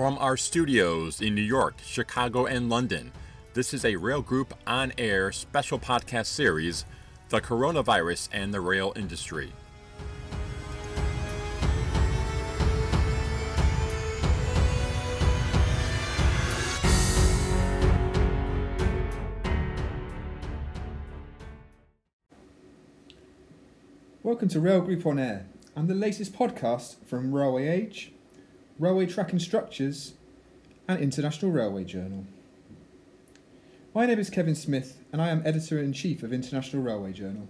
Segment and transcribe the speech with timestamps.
[0.00, 3.12] From our studios in New York, Chicago, and London,
[3.52, 6.86] this is a Rail Group on air special podcast series
[7.28, 9.52] The Coronavirus and the Rail Industry.
[24.22, 25.44] Welcome to Rail Group on Air
[25.76, 28.12] and the latest podcast from Railway Age,
[28.80, 30.14] Railway Track and Structures,
[30.88, 32.24] and International Railway Journal.
[33.94, 37.46] My name is Kevin Smith and I am editor in chief of International Railway Journal.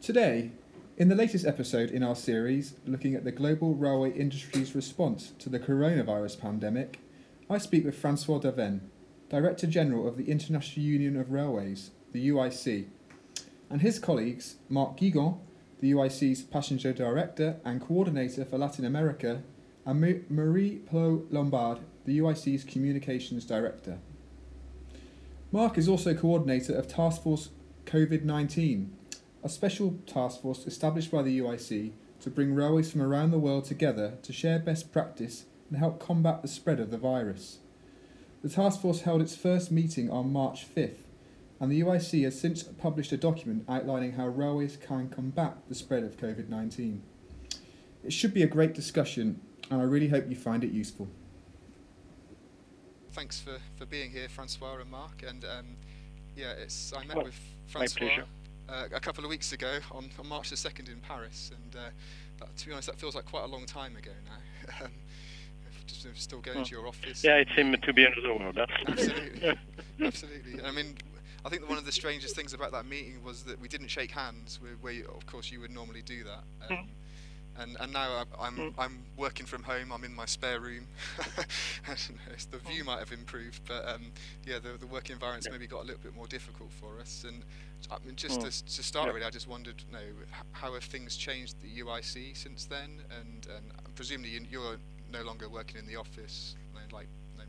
[0.00, 0.52] Today,
[0.96, 5.48] in the latest episode in our series looking at the global railway industry's response to
[5.48, 7.00] the coronavirus pandemic,
[7.50, 8.82] I speak with Francois Davenne,
[9.28, 12.86] Director General of the International Union of Railways, the UIC,
[13.68, 15.40] and his colleagues Marc Guigon,
[15.80, 19.42] the UIC's Passenger Director and Coordinator for Latin America,
[19.88, 23.96] and Marie Plaud-Lombard, the UIC's Communications Director.
[25.50, 27.48] Mark is also coordinator of Task Force
[27.86, 28.94] COVID 19,
[29.42, 33.64] a special task force established by the UIC to bring railways from around the world
[33.64, 37.60] together to share best practice and help combat the spread of the virus.
[38.42, 41.04] The task force held its first meeting on March 5th
[41.60, 46.02] and the UIC has since published a document outlining how railways can combat the spread
[46.02, 47.00] of COVID 19.
[48.04, 51.08] It should be a great discussion, and I really hope you find it useful.
[53.12, 55.24] Thanks for, for being here, Francois and Mark.
[55.26, 55.66] And um,
[56.36, 58.24] yeah, it's I met well, with Francois
[58.68, 61.90] uh, a couple of weeks ago on, on March the 2nd in Paris, and uh,
[62.40, 64.84] that, to be honest, that feels like quite a long time ago now.
[64.84, 64.92] um,
[66.14, 67.24] still going to your office.
[67.24, 68.56] Yeah, it seemed to be another world.
[68.56, 68.66] Huh?
[68.86, 69.58] Absolutely,
[70.04, 70.62] absolutely.
[70.62, 70.96] I mean,
[71.44, 74.10] I think one of the strangest things about that meeting was that we didn't shake
[74.10, 76.70] hands, where, where you, of course you would normally do that.
[76.70, 76.86] Um, mm.
[77.58, 78.74] And, and now I'm mm.
[78.78, 79.92] I'm working from home.
[79.92, 80.86] I'm in my spare room.
[82.50, 84.12] the view might have improved, but um,
[84.46, 85.52] yeah, the, the working environment's yeah.
[85.52, 87.24] maybe got a little bit more difficult for us.
[87.26, 87.42] And
[87.90, 88.44] I mean, just mm.
[88.44, 89.12] to, to start yeah.
[89.12, 90.04] really, I just wondered, you know,
[90.52, 93.02] how have things changed the UIC since then?
[93.20, 94.76] And, and presumably you're
[95.12, 96.54] no longer working in the office,
[96.92, 97.08] like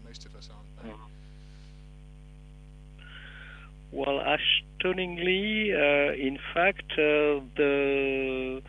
[0.10, 0.96] most of us aren't.
[0.96, 1.00] Mm.
[3.92, 8.62] Well, astonishingly, uh, in fact, uh, the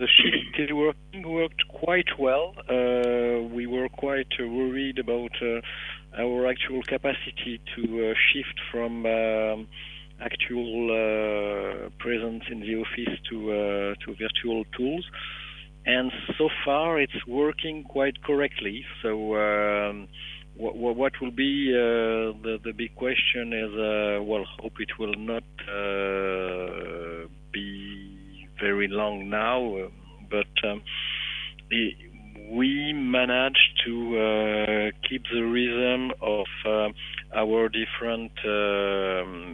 [0.00, 2.54] the shift working worked quite well.
[2.68, 5.60] Uh, we were quite worried about uh,
[6.18, 9.68] our actual capacity to uh, shift from um,
[10.20, 15.04] actual presence in the office to to virtual tools,
[15.86, 18.84] and so far it's working quite correctly.
[19.02, 19.36] So.
[19.36, 20.08] Um,
[20.56, 25.44] what, will be uh, the the big question is uh, well hope it will not
[25.66, 27.26] uh,
[28.60, 29.88] very long now uh,
[30.30, 30.82] but um,
[32.50, 36.88] we managed to uh, keep the rhythm of uh,
[37.34, 38.32] our different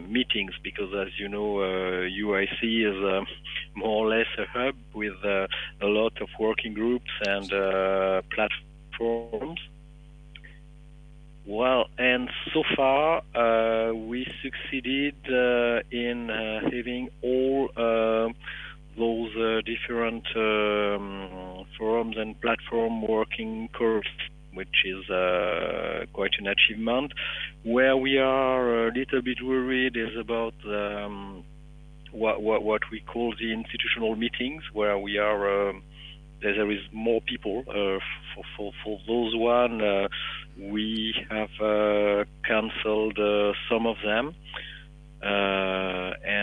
[0.09, 3.27] meetings because as you know UIC is
[3.75, 5.47] more or less a hub with a
[5.83, 7.49] lot of working groups and
[8.31, 9.59] platforms.
[11.47, 18.33] Well, and so far uh, we succeeded uh, in uh, having all uh,
[18.97, 24.07] those uh, different um, forums and platform working curves,
[24.53, 27.13] which is uh, quite an achievement.
[27.63, 31.43] Where we are a little bit worried is about um,
[32.11, 35.69] what, what, what we call the institutional meetings, where we are.
[35.69, 35.83] Um,
[36.39, 39.81] there is more people for, for, for those one
[40.59, 44.35] we have uh, cancelled uh, some of them,
[45.21, 45.76] uh,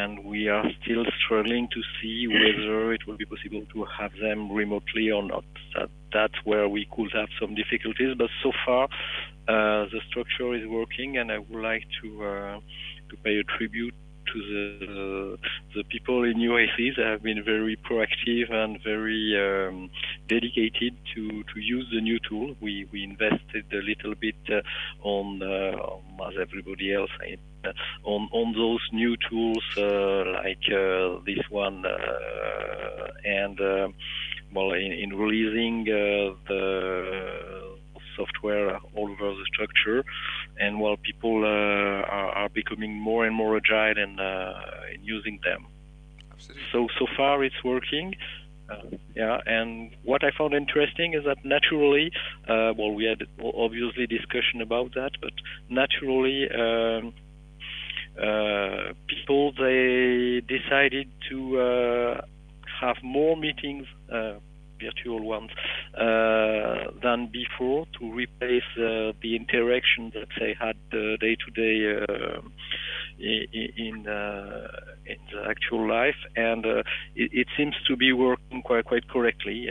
[0.05, 4.53] and we are still struggling to see whether it will be possible to have them
[4.53, 5.45] remotely or not.
[5.75, 8.85] That, that's where we could have some difficulties, but so far
[9.49, 12.61] uh, the structure is working, and I would like to
[13.11, 13.95] to pay a tribute
[14.35, 15.39] to the
[15.75, 19.91] the people in UIC that have been very proactive and very um,
[20.29, 22.55] dedicated to, to use the new tool.
[22.61, 24.61] We we invested a little bit uh,
[25.03, 27.73] on, uh, as everybody else, uh,
[28.05, 33.59] on on those new tools uh, like uh, this one, uh, and
[34.53, 36.37] well, in, in releasing the
[38.17, 40.05] software all over the structure.
[40.59, 44.61] And while people uh, are, are, becoming more and more agile in, uh,
[44.95, 45.67] in using them.
[46.33, 46.63] Absolutely.
[46.73, 48.15] So, so far it's working.
[48.71, 52.11] Uh, yeah, and what I found interesting is that naturally,
[52.49, 55.33] uh, well, we had obviously discussion about that, but
[55.69, 57.13] naturally, um,
[58.17, 62.21] uh, people they decided to uh,
[62.81, 63.87] have more meetings
[64.81, 65.51] virtual ones
[65.95, 72.05] uh, than before to replace uh, the interaction that they had day to day
[73.19, 74.67] in uh,
[75.07, 76.83] in the actual life, and uh,
[77.15, 79.67] it, it, seems to be working quite quite correctly.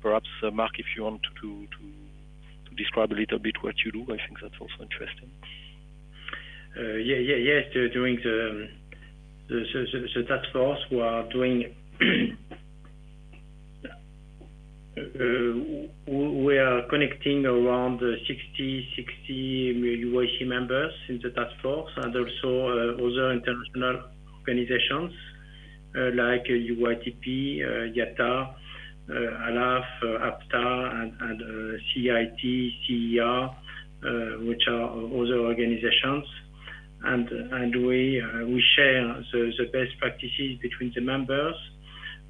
[0.00, 1.88] perhaps Mark, if you want to, to
[2.68, 5.30] to describe a little bit what you do, I think that's also interesting.
[6.76, 8.68] Uh, yeah, yeah, yes, during the,
[9.48, 11.74] the, the, the, task force, we are doing.
[14.96, 22.68] uh, we are connecting around 60, 60 UIC members in the task force and also
[22.68, 24.10] uh, other international
[24.40, 25.12] organizations
[25.96, 28.54] uh, like UITP, uh, IATA,
[29.08, 29.84] uh, ALAF,
[30.20, 31.42] APTA, and,
[31.94, 32.40] CIT,
[32.86, 33.48] CER,
[34.46, 36.26] which are other organizations
[37.04, 41.54] and we uh, we share the, best practices between the members.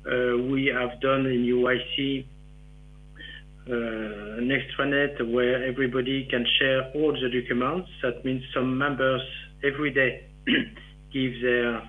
[0.06, 2.26] Uh, we have done in UIC uh,
[3.66, 7.88] an extranet where everybody can share all the documents.
[8.02, 9.22] That means some members
[9.62, 10.26] every day
[11.12, 11.82] give their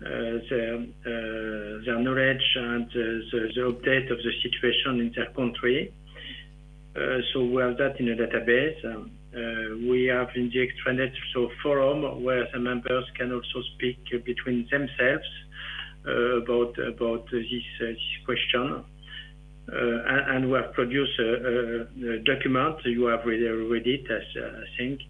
[0.00, 5.26] uh, their, uh, their knowledge and uh, the, the, update of the situation in their
[5.34, 5.92] country.
[7.32, 8.78] so we have that in a database.
[8.84, 13.98] Um, uh, we have in the extranet so forum where the members can also speak
[14.24, 15.28] between themselves
[16.06, 17.44] uh, about about this,
[17.82, 18.84] uh, this question.
[19.70, 22.76] And, and, we have produced a, a, document.
[22.84, 25.00] You have read, read it, I think.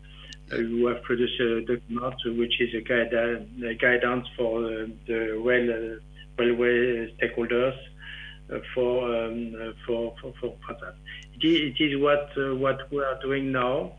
[0.50, 4.60] we have produced a document which is a, guide, a guidance for
[5.06, 5.98] the rail,
[6.36, 7.76] railway stakeholders
[8.74, 10.94] for, um, for, for, for, that.
[11.40, 13.92] It is, what, uh, what we are doing now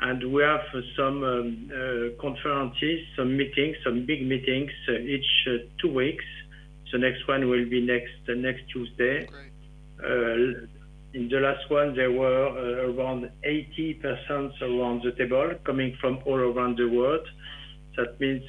[0.00, 0.60] and we have
[0.96, 6.24] some um, uh, conferences, some meetings, some big meetings uh, each uh, two weeks.
[6.92, 9.28] The next one will be next next Tuesday.
[10.04, 16.38] In the last one, there were around 80 persons around the table, coming from all
[16.38, 17.26] around the world.
[17.96, 18.44] That means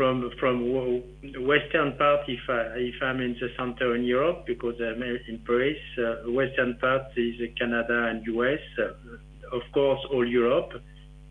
[0.00, 1.02] from from
[1.46, 5.76] western part if I if I'm in the center in Europe because I'm in Paris.
[5.98, 8.60] Uh, western part is Canada and US.
[8.78, 10.70] Uh, of course, all Europe,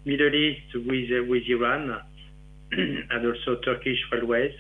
[0.06, 2.00] Middle East with, uh, with Iran,
[2.72, 4.54] and also Turkish railways,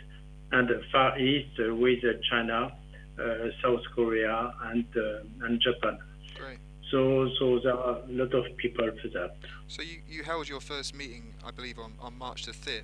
[0.51, 1.99] and Far East with
[2.31, 2.78] China, uh,
[3.63, 5.97] South Korea, and, uh, and Japan.
[6.35, 6.59] Great.
[6.91, 9.35] So, so there are a lot of people for that.
[9.67, 12.83] So you, you held your first meeting, I believe, on, on March the 5th.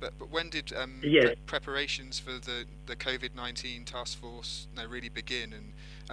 [0.00, 1.24] But, but when did um, yes.
[1.24, 5.52] pre- preparations for the, the COVID 19 task force you know, really begin?
[5.52, 5.72] And,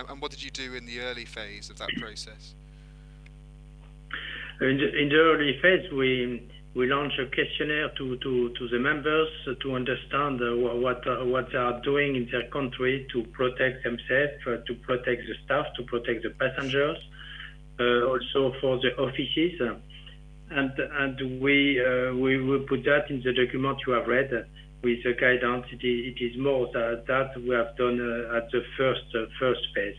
[0.10, 2.54] and what did you do in the early phase of that process?
[4.62, 8.80] In the, in the early phase, we we launch a questionnaire to, to, to the
[8.80, 9.28] members
[9.62, 14.34] to understand uh, what uh, what they are doing in their country to protect themselves,
[14.48, 16.98] uh, to protect the staff, to protect the passengers,
[17.80, 19.60] also for the offices,
[20.50, 21.82] and and we
[22.16, 24.32] we will put that in the document you have read
[24.82, 25.66] with the guidance.
[25.72, 28.00] It is, it is more that, that we have done
[28.36, 29.06] at the first
[29.40, 29.98] first phase.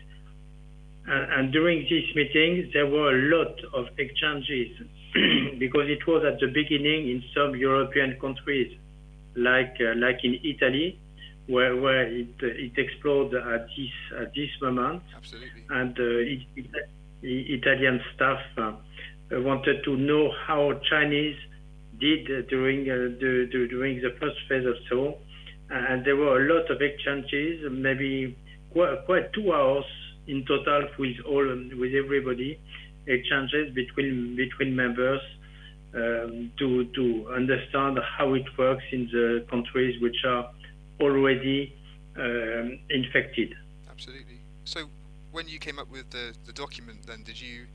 [1.05, 4.71] And, and during this meeting, there were a lot of exchanges
[5.59, 8.75] because it was at the beginning in some European countries,
[9.35, 10.99] like uh, like in Italy,
[11.47, 15.63] where where it uh, it exploded at this at this moment, Absolutely.
[15.69, 16.89] and uh, it, it,
[17.21, 18.73] Italian staff uh,
[19.31, 21.37] wanted to know how Chinese
[21.99, 25.17] did during uh, the, the, during the first phase or so,
[25.69, 28.35] and there were a lot of exchanges, maybe
[28.71, 29.85] quite, quite two hours
[30.27, 31.45] in total with all
[31.77, 32.59] with everybody
[33.07, 35.21] exchanges between between members
[35.93, 40.49] um, to to understand how it works in the countries which are
[40.99, 41.75] already
[42.17, 43.53] um, infected.
[43.89, 44.39] Absolutely.
[44.65, 44.85] So,
[45.31, 47.65] when you came up with the, the document, then did you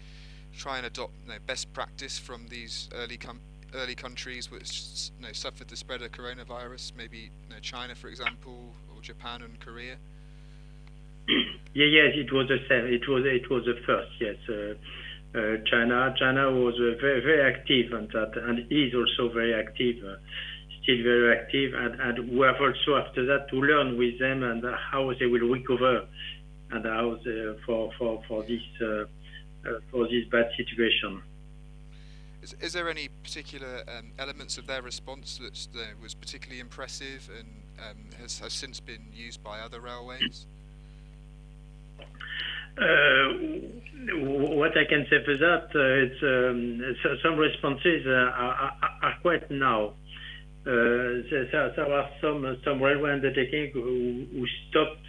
[0.56, 3.40] try and adopt you know, best practice from these early com-
[3.75, 8.08] early countries which you know, suffered the spread of coronavirus, maybe you know, China, for
[8.08, 9.97] example, or Japan and Korea?
[11.75, 12.87] Yeah, yes, it was the same.
[12.87, 14.11] It was it was the first.
[14.18, 14.75] Yes, uh,
[15.35, 20.16] China China was uh, very very active on that, and is also very active, uh,
[20.82, 21.75] still very active,
[22.28, 26.06] we have also after that to learn with them and how they will recover,
[26.70, 27.16] and how
[28.26, 29.04] for this uh,
[29.68, 31.23] uh, for this bad situation.
[32.40, 37.49] Is, there any particular um, elements of their response that was particularly impressive and
[37.80, 40.47] um, has since been used by other railways?
[42.78, 43.28] Uh,
[44.23, 49.94] what I can say for that, uh, it's um, some responses uh, are, quite now.
[50.64, 55.00] There, there, are some some railway undertaking who, stopped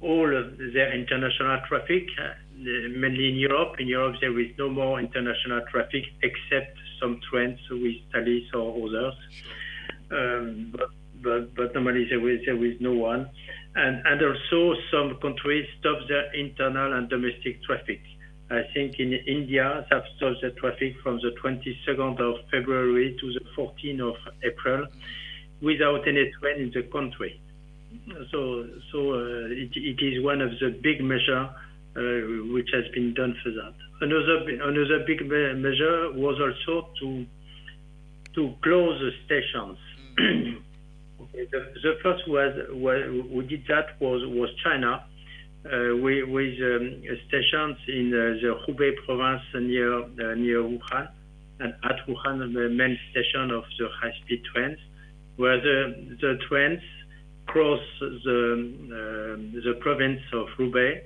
[0.00, 3.76] all of their international traffic, uh, mainly in Europe.
[3.78, 9.14] In Europe, there is no more international traffic except some trains with Thalys or others.
[10.10, 10.74] Um,
[11.22, 13.30] but, normally there is no one.
[13.76, 18.00] And, also some countries stop their internal and domestic traffic.
[18.50, 23.32] I think in India, they have stopped the traffic from the 22nd of February to
[23.32, 24.86] the 14th of April
[25.60, 27.40] without any train in the country.
[28.30, 31.48] So, so uh, it, it is one of the big measures
[31.96, 32.00] uh,
[32.52, 33.74] which has been done for that.
[34.00, 37.26] Another another big measure was also to
[38.34, 39.78] to close the stations.
[41.52, 42.98] The, first was, was
[43.32, 45.04] who did that was was China.
[45.66, 51.08] Uh, with, with um, stations in the Hubei province near uh, near Wuhan,
[51.58, 54.78] and at Wuhan, the main station of the high-speed trains,
[55.36, 56.80] where the trains
[57.46, 58.40] cross the
[58.92, 61.00] uh, the province of Hubei,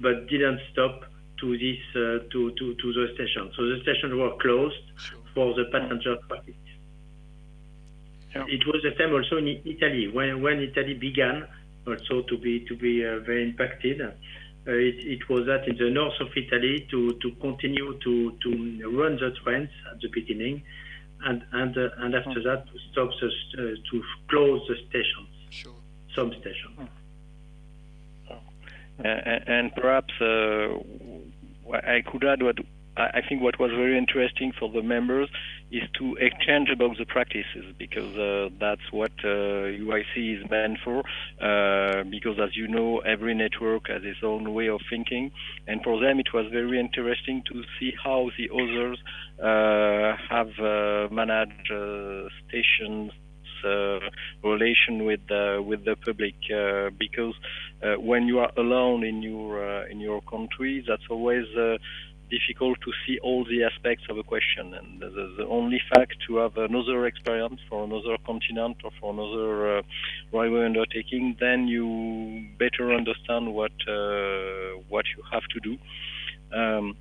[0.00, 1.04] but didn't stop
[1.40, 3.52] to this uh, to, to to the station.
[3.56, 4.86] So the stations were closed
[5.34, 6.56] for the passenger traffic.
[8.34, 8.44] Yeah.
[8.48, 11.46] It was the same also in Italy when when Italy began
[11.86, 14.00] also to be to be uh, very impacted.
[14.00, 14.12] Uh,
[14.66, 19.16] it, it, was that in the north of Italy to, to continue to, to run
[19.16, 20.62] the trains at the beginning,
[21.24, 22.42] and and uh, and after oh.
[22.42, 25.28] that to stop the, uh, to close the stations.
[25.48, 25.72] Sure
[26.14, 26.88] some stations.
[28.30, 28.38] Oh.
[28.98, 30.78] And, and, perhaps uh,
[31.72, 32.58] I could add what
[32.96, 35.28] I think what was very interesting for the members
[35.70, 41.02] is to exchange about the practices because uh, that's what uh, UIC is meant for.
[41.40, 45.30] Uh, because as you know, every network has its own way of thinking,
[45.66, 48.98] and for them it was very interesting to see how the others
[49.42, 53.12] uh, have uh, managed uh, stations
[54.42, 56.34] relation with the with the public
[56.98, 57.34] because
[57.98, 61.44] when you are alone in your in your country, that's always
[62.30, 64.74] difficult to see all the aspects of a question.
[64.74, 69.78] And the, the, only fact to have another experience for another continent or for another
[69.78, 69.82] uh,
[70.32, 75.78] railway undertaking, then you better understand what uh, what you have to do.
[76.56, 76.96] Um,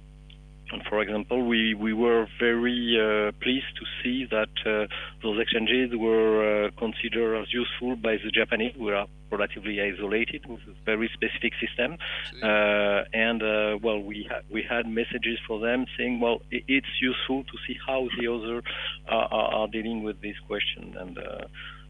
[0.88, 4.88] for example, we, we were very uh, pleased to see that uh,
[5.24, 10.60] those exchanges were uh, considered as useful by the Japanese, We are relatively isolated with
[10.68, 11.98] a very specific system.
[12.42, 17.44] Uh, and uh, well, we ha- we had messages for them saying, well, it's useful
[17.44, 18.64] to see how the others
[19.08, 20.96] are, are, are dealing with this question.
[21.00, 21.46] And uh,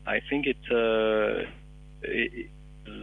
[0.06, 0.58] I think it,
[2.02, 2.50] it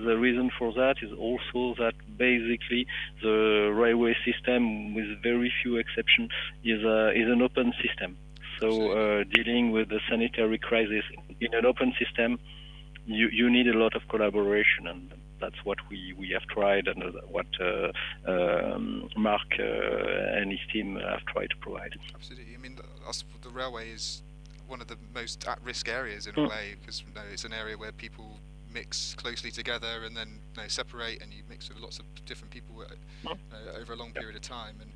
[0.04, 2.86] the reason for that is also that basically
[3.22, 6.30] the railway system, with very few exceptions,
[6.64, 8.16] is a, is an open system.
[8.60, 11.04] So uh, dealing with the sanitary crisis
[11.40, 12.38] in an open system,
[13.06, 17.02] you, you need a lot of collaboration, and that's what we, we have tried, and
[17.28, 17.92] what uh,
[18.26, 21.92] um, Mark uh, and his team have tried to provide.
[22.14, 22.54] Absolutely.
[22.54, 22.84] I mean, the,
[23.42, 24.22] the railway is
[24.66, 26.48] one of the most at-risk areas in a hmm.
[26.48, 28.40] way because you know, it's an area where people
[28.76, 32.50] mix closely together and then you know, separate, and you mix with lots of different
[32.50, 34.76] people uh, uh, over a long period of time.
[34.82, 34.90] And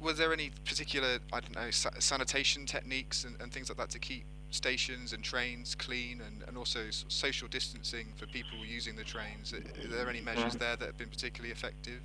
[0.00, 3.90] was there any particular, I don't know, sa- sanitation techniques and, and, things like that
[3.90, 9.04] to keep stations and trains clean, and, and also social distancing for people using the
[9.04, 9.52] trains?
[9.52, 12.00] Are, there any measures there that have been particularly effective?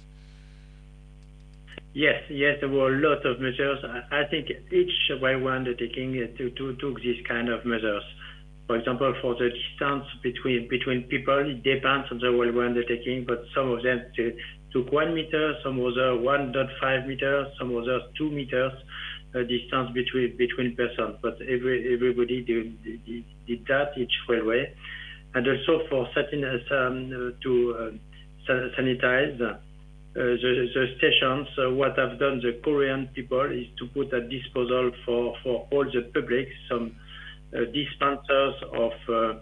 [1.93, 3.79] Yes, yes, there were a lot of measures.
[4.11, 8.03] I think each railway undertaking to, to, took these kind of measures.
[8.69, 13.41] For example, for the distance between between people, it depends on the railway undertaking, but
[13.55, 13.99] some of them
[14.71, 18.71] took one meter, some other 1.5 meters, some others two meters
[19.33, 21.17] uh, distance between between persons.
[21.19, 24.71] But every everybody did, did, did that each railway,
[25.33, 29.41] and also for certain, um, to uh, sanitize.
[29.41, 29.57] Uh,
[30.15, 34.91] the, the, stations, uh, what have done the Korean people is to put at disposal
[35.05, 37.08] for, for all the public some uh,
[37.51, 39.39] dispensers of uh,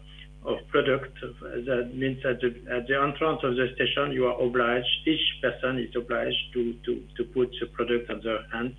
[0.47, 1.19] of product.
[1.21, 5.77] That means at the, at the entrance of the station, you are obliged, each person
[5.77, 8.77] is obliged to, to, to put the product on their hands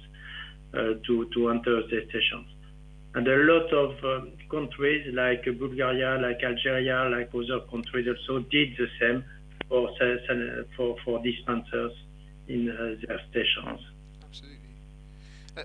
[0.73, 2.49] uh, to, to enter the stations.
[3.15, 8.69] And a lot of um, countries like Bulgaria, like Algeria, like other countries also did
[8.79, 9.25] the same
[9.69, 9.91] for,
[10.77, 11.93] for, for dispensers
[12.49, 13.81] in uh, their stations.
[14.25, 14.57] Absolutely.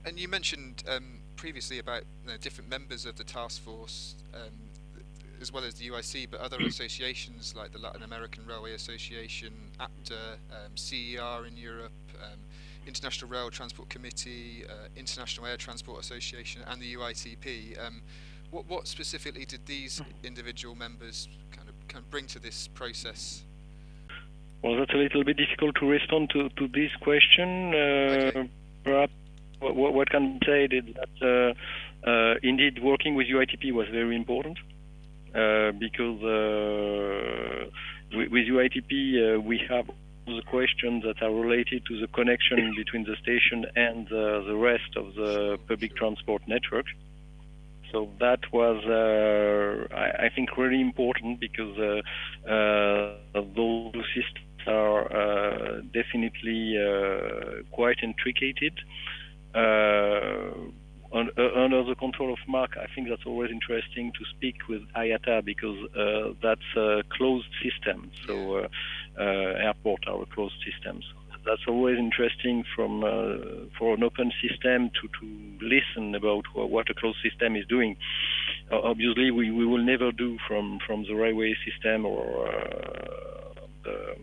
[0.05, 4.53] And you mentioned um, previously about you know, different members of the task force, um,
[5.41, 10.37] as well as the UIC, but other associations like the Latin American Railway Association, APTA,
[10.51, 11.91] um, CER in Europe,
[12.23, 12.39] um,
[12.87, 17.77] International Rail Transport Committee, uh, International Air Transport Association, and the UITP.
[17.85, 18.01] Um,
[18.49, 23.43] what, what specifically did these individual members kind of, kind of bring to this process?
[24.61, 27.73] Well, that's a little bit difficult to respond to, to this question.
[27.73, 28.49] Uh, Okay.
[28.83, 29.13] Perhaps
[29.63, 31.55] what, what can be said is that
[32.05, 34.57] uh, uh, indeed working with UITP was very important
[35.33, 36.19] uh, because
[38.13, 39.85] with, with UITP we have
[40.25, 44.95] the questions that are related to the connection between the station and uh, the rest
[44.95, 46.85] of the public transport network.
[47.91, 56.77] So that was, uh, I, I think, really important because uh, those systems are definitely
[57.71, 58.73] quite intricate.
[59.53, 60.53] Uh,
[61.13, 65.45] uh, under the control of Mark, I think that's always interesting to speak with IATA
[65.45, 68.09] because uh, that's a closed system.
[68.25, 68.67] So uh,
[69.19, 71.01] uh, airport are a closed system.
[71.01, 75.25] So that's always interesting from uh, for an open system to, to
[75.61, 77.95] listen about what a closed system is doing.
[78.71, 83.33] Obviously, we, we will never do from, from the railway system or uh,
[83.83, 84.15] the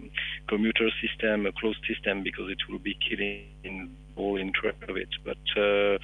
[0.48, 4.40] commuter system a closed system because it will be killing all
[4.88, 5.08] of it.
[5.24, 5.98] But uh,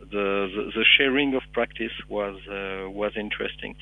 [0.00, 3.74] the, the the sharing of practice was uh, was interesting.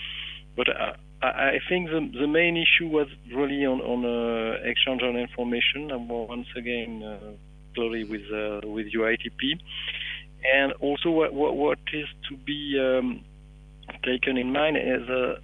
[0.56, 5.02] But I, I I think the the main issue was really on on uh, exchange
[5.02, 7.32] of information, and once again, uh,
[7.74, 9.42] clearly with uh, with UITP,
[10.54, 13.24] and also what what, what is to be um,
[14.04, 15.36] taken in mind is uh,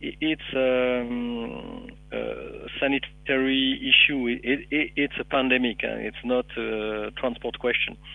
[0.00, 4.26] it's um, a sanitary issue.
[4.42, 5.80] It, it, it's a pandemic.
[5.82, 7.96] Uh, it's not a transport question.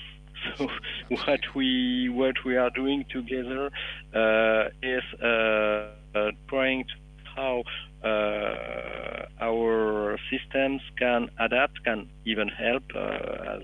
[0.58, 0.68] So
[1.25, 3.72] what we what we are doing together
[4.13, 5.88] uh, is uh,
[6.18, 6.94] uh, trying to
[7.36, 7.63] how
[8.04, 12.84] uh, our systems can adapt, can even help.
[12.94, 13.62] Uh, as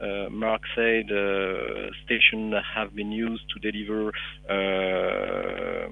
[0.00, 4.08] uh, Mark said, uh, stations have been used to deliver
[4.48, 5.88] uh,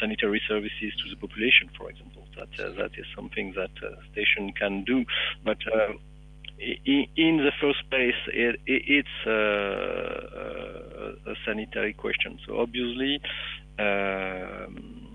[0.00, 2.24] sanitary services to the population, for example.
[2.36, 5.04] That uh, that is something that uh, station can do,
[5.44, 5.58] but.
[6.62, 9.30] In the first place, it, it, it's a,
[11.30, 12.38] a sanitary question.
[12.46, 13.18] So obviously,
[13.78, 15.09] um,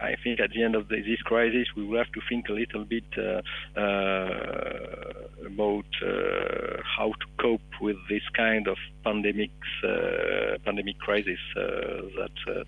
[0.00, 2.52] I think at the end of the, this crisis, we will have to think a
[2.52, 3.42] little bit uh,
[3.78, 5.12] uh,
[5.46, 9.50] about uh, how to cope with this kind of pandemics,
[9.84, 11.60] uh, pandemic crisis uh,
[12.18, 12.64] that uh,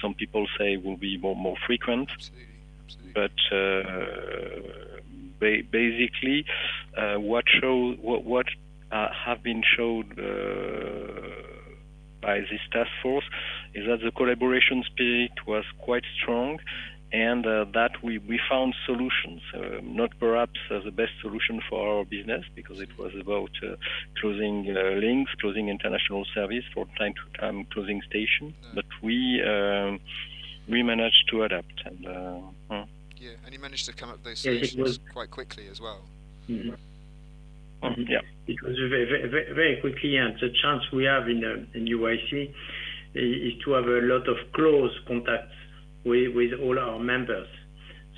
[0.00, 2.46] some people say will be more, more frequent Absolutely.
[2.84, 3.12] Absolutely.
[3.14, 5.02] but uh,
[5.40, 6.44] ba- basically,
[6.96, 8.46] uh, what show what, what
[8.90, 11.42] uh, have been showed uh,
[12.20, 13.24] by this task force
[13.82, 16.58] is that the collaboration spirit was quite strong.
[17.14, 21.86] And uh, that we, we found solutions, uh, not perhaps uh, the best solution for
[21.98, 23.76] our business because it was about uh,
[24.18, 28.54] closing uh, links, closing international service for time to time, closing station.
[28.74, 30.00] But we um,
[30.70, 32.06] we managed to adapt and.
[32.06, 32.40] Uh,
[32.70, 32.88] hmm.
[33.18, 35.82] Yeah, and you managed to come up with those Yeah, solutions was- quite quickly as
[35.82, 36.00] well.
[36.48, 36.76] Mhm.
[37.82, 38.20] Mhm, Yeah.
[38.46, 42.28] It was very, very, very quickly, and the chance we have in, uh, in UIC
[42.42, 42.54] i-
[43.14, 45.54] is to have a lot of close contacts
[46.04, 47.48] with, with all our members.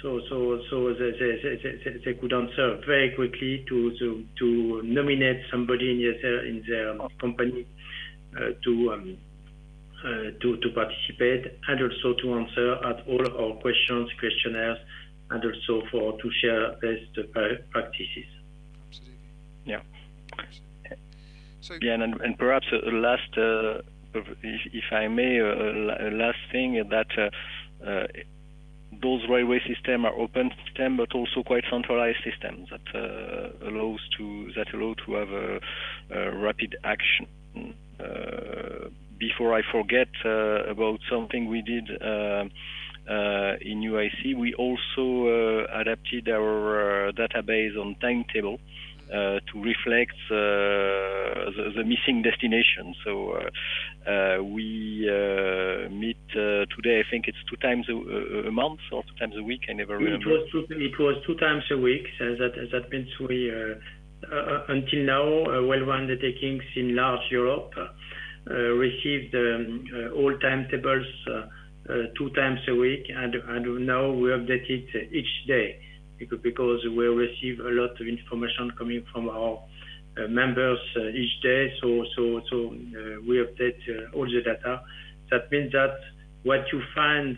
[0.02, 4.83] So, so, so they, they, they, they, they could answer very quickly to, to, to
[4.85, 7.66] nominate somebody in their, in their company
[8.37, 9.16] uh, to, um,
[10.04, 10.09] uh,
[10.42, 14.78] to, to participate and also to answer at all our questions, questionnaires,
[15.30, 17.30] and also for to share best
[17.70, 18.28] practices.
[18.88, 19.18] Absolutely.
[19.64, 19.80] Yeah.
[21.62, 23.80] So Yeah, and, and perhaps a, a last, uh,
[24.14, 28.07] if, if I may, a, a last thing that uh, uh,
[29.03, 34.53] those railway systems are open system, but also quite centralized systems that uh, allows to
[34.57, 35.61] that allow to have a,
[36.11, 37.27] a rapid action.
[38.00, 42.44] Uh, before I forget uh, about something we did uh,
[43.09, 48.59] uh, in UIC, we also uh, adapted our uh, database on timetable
[49.12, 52.94] uh, to reflect uh, the, the missing destination.
[53.05, 53.50] So uh, uh,
[54.43, 57.01] we uh, meet uh, today.
[57.01, 59.62] I think it's two times a, a month or two times a week.
[59.69, 60.29] I never It remember.
[60.31, 62.07] was two, it was two times a week.
[62.19, 63.75] So that that means we uh,
[64.33, 71.07] uh, until now uh, well undertakings in large Europe uh, received um, uh, all timetables
[71.29, 75.79] uh, uh, two times a week, and and now we update it each day
[76.43, 79.67] because we receive a lot of information coming from our uh,
[80.29, 81.72] members uh, each day.
[81.81, 84.83] So so so uh, we update uh, all the data.
[85.31, 85.96] That means that
[86.42, 87.37] what you find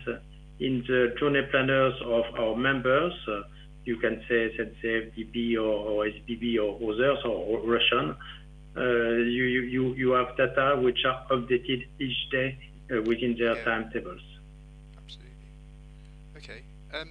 [0.59, 3.41] in the journey planners of our members, uh,
[3.85, 8.15] you can say ZCFDB or, or SBB or others or, or Russian,
[8.75, 12.57] uh, you, you, you- have data which are updated each day
[12.91, 13.63] uh, within their Yeah.
[13.63, 14.21] timetables.
[14.97, 15.47] absolutely.
[16.37, 16.61] Okay.
[16.93, 17.09] Um,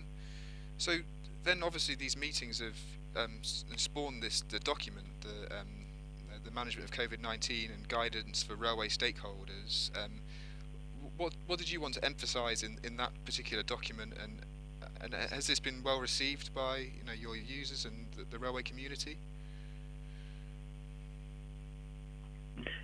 [0.78, 0.98] so
[1.44, 2.76] then obviously these meetings have
[3.16, 5.86] um, spawned this the document, the um,
[6.44, 9.90] the management of COVID nineteen and guidance for railway stakeholders.
[9.96, 10.20] Um,
[11.16, 14.40] what what did you want to emphasise in, in that particular document, and
[15.00, 18.62] and has this been well received by you know your users and the, the railway
[18.62, 19.18] community?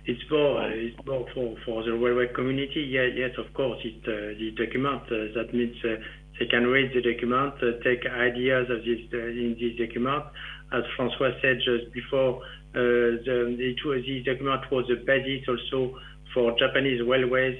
[0.05, 0.95] It's more, it's
[1.33, 2.81] for, for the railway community.
[2.81, 5.03] Yeah, yes, of course, it, uh, the document.
[5.03, 5.95] Uh, that means uh,
[6.39, 10.23] they can read the document, uh, take ideas of this uh, in this document.
[10.71, 12.41] As François said just before,
[12.73, 15.95] uh, the, it was, this document was the basis also
[16.33, 17.57] for Japanese railways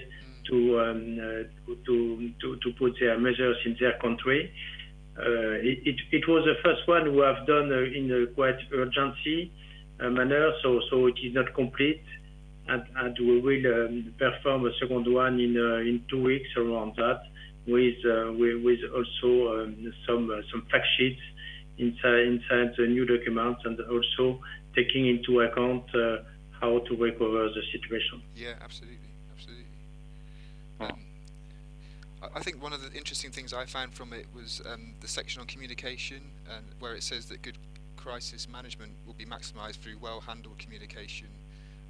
[0.49, 1.47] to, um,
[1.85, 4.51] to, to, to put their measures in their country.
[5.15, 9.51] It, it, it, was the first one who have done in a quite urgency
[10.01, 12.01] manner, so so it is not complete,
[12.67, 17.21] and, and we will um, perform a second one in in two weeks around that
[17.67, 21.21] with uh, with, with, also um, some uh, some fact sheets
[21.77, 24.39] inside inside the new documents and also
[24.75, 26.17] taking into account uh,
[26.59, 28.21] how to recover the situation.
[28.35, 28.97] Yeah, absolutely,
[29.33, 29.65] absolutely.
[30.79, 30.99] Um,
[32.35, 35.41] I think one of the interesting things I found from it was um, the section
[35.41, 36.21] on communication,
[36.55, 37.57] and where it says that good
[37.97, 41.27] crisis management will be maximised through well-handled communication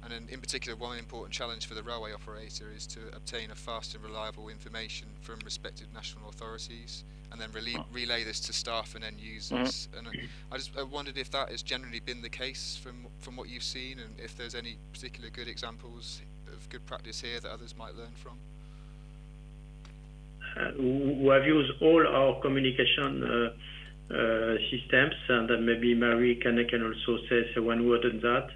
[0.04, 3.54] and in, in, particular, one important challenge for the railway operator is to obtain a
[3.54, 8.94] fast and reliable information from respective national authorities and then relay, relay this to staff
[8.94, 9.88] and end users.
[9.88, 9.98] Mm-hmm.
[9.98, 13.34] And I, I just I wondered if that has generally been the case from, from
[13.36, 16.20] what you've seen and if there's any particular good examples
[16.52, 18.38] of good practice here that others might learn from.
[20.56, 26.84] Uh, we have used all our communication uh, uh, systems, and maybe Marie can, can
[26.84, 28.50] also say one word on that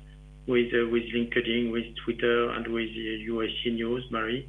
[0.49, 4.49] with uh, with LinkedIn, with Twitter, and with UIC News, Marie?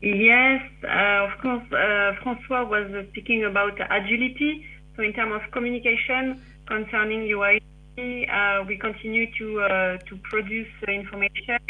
[0.00, 1.62] Yes, uh, of course.
[1.70, 4.66] Uh, François was speaking about agility.
[4.96, 7.60] So in terms of communication concerning UIC,
[7.98, 11.60] uh, we continue to uh, to produce information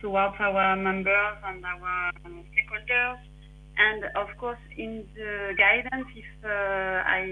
[0.00, 2.12] towards our members and our
[2.52, 3.18] stakeholders.
[3.78, 7.22] And of course, in the guidance, if uh, I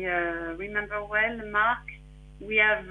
[0.57, 1.85] remember well, Mark,
[2.40, 2.87] we have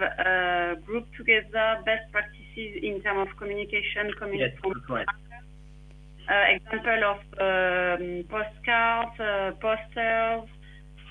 [0.85, 5.05] grouped together best practices in terms of communication coming yes, from right.
[6.29, 10.49] uh, example of um, postcards, uh, posters,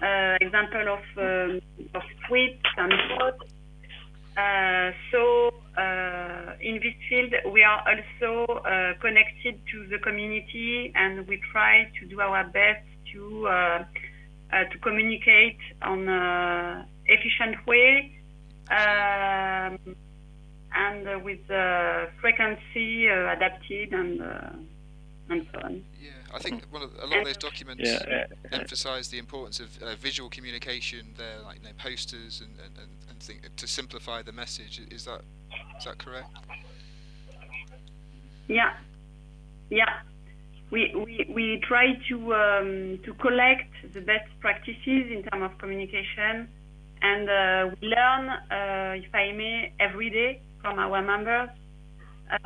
[0.03, 1.61] uh, example of, um,
[1.95, 3.53] of tweets and quotes.
[4.37, 11.27] Uh, so uh, in this field, we are also uh, connected to the community, and
[11.27, 13.49] we try to do our best to
[14.73, 18.13] to communicate on an efficient way.
[18.71, 19.97] Um,
[20.77, 24.51] and uh, with the frequency uh, adapted and uh,
[25.29, 25.83] and so on.
[26.01, 28.27] Yeah, I think one of, a lot of those documents yeah.
[28.53, 31.15] emphasise the importance of uh, visual communication.
[31.17, 34.81] There, like you know, posters and and, and think, to simplify the message.
[34.91, 35.23] Is that
[35.79, 36.31] is that correct?
[38.49, 38.75] Yeah,
[39.71, 40.01] yeah.
[40.71, 46.49] We, we, we try to um, to collect the best practices in terms of communication,
[47.03, 51.49] and uh, we learn, uh, if I may, every day from our members.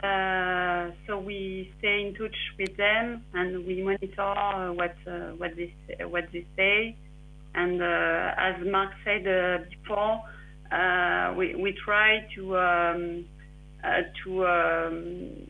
[0.03, 5.73] Uh, so we stay in touch with them and we monitor what uh, what they
[6.05, 6.95] what they say.
[7.55, 10.23] And uh, as Mark said uh, before,
[10.71, 13.25] uh, we we try to um,
[13.83, 15.47] uh, to, um,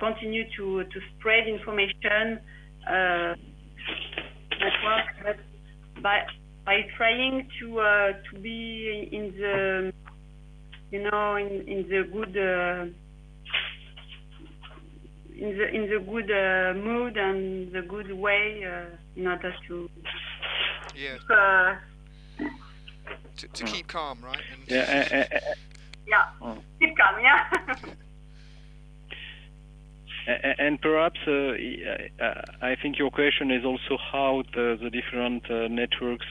[0.00, 2.40] continue to to spread information
[4.58, 5.36] network, but
[6.02, 6.20] by
[6.64, 7.66] by trying to
[8.32, 9.92] to be in the
[10.90, 12.86] you know, in, in the good uh,
[15.36, 19.88] in the in the good uh, mood and the good way uh, in order to
[20.96, 21.76] yeah uh,
[23.36, 24.42] to, to keep calm, right?
[24.52, 25.26] And yeah,
[26.06, 26.58] yeah, oh.
[26.80, 27.44] keep calm, yeah.
[30.58, 31.54] and perhaps uh,
[32.60, 36.26] I think your question is also how the, the different uh, networks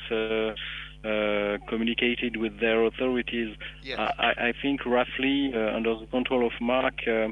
[1.04, 3.56] uh, uh, communicated with their authorities.
[3.84, 4.12] Yeah.
[4.18, 7.30] I, I, think roughly uh, under the control of Mark, uh,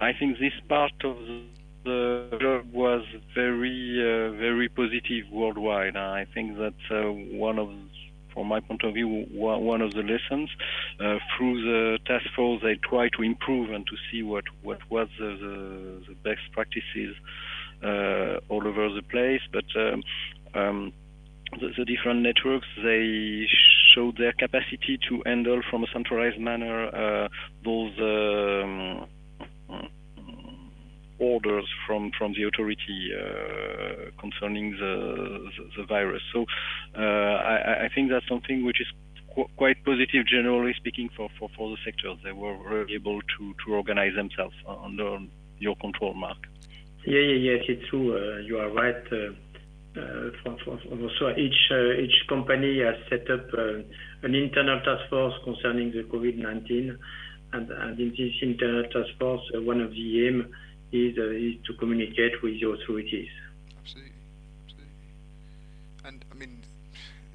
[0.00, 1.16] I think this part of
[1.84, 5.96] the job was very, uh, very positive worldwide.
[5.96, 7.70] I think that uh, one of
[8.34, 10.50] from my point of view, one of the lessons.
[11.00, 15.08] Uh, through the task force, they try to improve and to see what, what was
[15.18, 17.16] the, the, the best practices
[17.82, 19.40] uh, all over the place.
[19.50, 20.02] But um,
[20.52, 20.92] um,
[21.60, 23.46] the, the, different networks they
[23.94, 27.28] showed their capacity to handle from a centralized manner uh,
[27.64, 29.06] those um,
[31.18, 36.22] orders from from the authority uh, concerning the, the, the virus.
[36.32, 36.44] So
[36.96, 38.86] uh, I, I think that's something which is
[39.34, 42.14] qu- quite positive, generally speaking, for, for, for the sector.
[42.24, 45.18] They were really able to, to organize themselves under
[45.58, 46.38] your control, Mark.
[47.06, 48.16] Yeah, yeah, yes, it's true.
[48.16, 48.96] Uh, you are right.
[49.12, 49.32] Uh,
[49.96, 53.82] uh, each uh, each company has set up uh,
[54.22, 56.96] an internal task force concerning the COVID-19,
[57.52, 60.54] and, in this internal task force, one of the aim
[60.92, 63.28] is to communicate with the authorities.
[63.80, 64.12] Absolutely.
[66.04, 66.62] And I mean,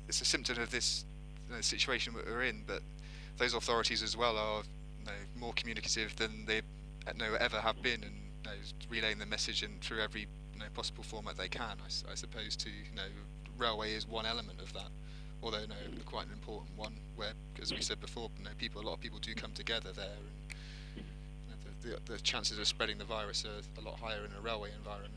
[0.08, 1.06] it's a symptom of this
[1.62, 2.82] situation that we're in, but
[3.38, 4.64] those authorities as well are
[5.36, 6.62] more communicative than they
[7.40, 8.16] ever have been, and
[8.90, 10.28] relaying the message and through every
[10.62, 11.78] you know, possible format they can.
[11.80, 13.04] I, I, suppose to you know,
[13.58, 14.90] railway is one element of that,
[15.42, 16.94] although you know, quite an important one.
[17.16, 19.92] Where, as we said before, you know, people, a lot of people do come together
[19.92, 20.06] there,
[20.96, 21.06] and
[21.84, 24.32] you know, the, the, the chances of spreading the virus are a lot higher in
[24.38, 25.14] a railway environment.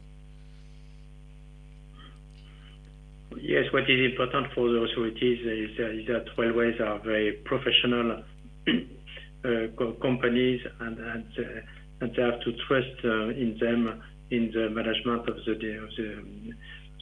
[3.40, 8.22] Yes, what is important for the authorities is, uh, is that railways are very professional
[8.68, 11.60] uh, co companies and, and, uh,
[12.00, 14.02] and, they have to trust uh, in them
[14.36, 16.52] in the management of the, of the,